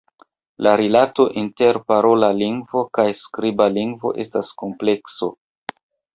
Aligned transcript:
La 0.67 0.71
rilato 0.79 1.25
inter 1.41 1.79
parola 1.91 2.31
lingvo 2.39 2.83
kaj 2.99 3.07
skriba 3.21 3.69
lingvo 3.77 4.15
estas 4.27 4.53
komplekso. 4.65 5.33